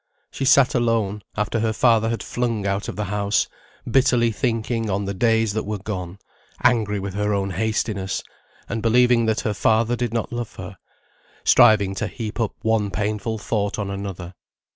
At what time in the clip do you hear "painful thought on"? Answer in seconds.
12.89-13.91